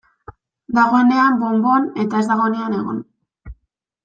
Dagoenean 0.77 1.37
bon-bon, 1.43 1.85
eta 2.05 2.23
ez 2.25 2.31
dagoenean 2.31 2.77
egon. 2.79 3.05